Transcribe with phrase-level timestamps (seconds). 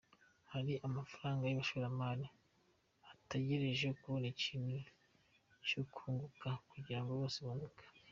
[0.51, 2.25] Hari amafaranga y’abashoramari
[3.11, 4.75] ategereje kubona ikintu
[5.67, 7.85] cyakunguka kugirango bose bunguke.